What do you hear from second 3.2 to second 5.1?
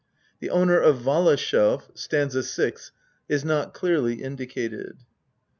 is not clearly indicated.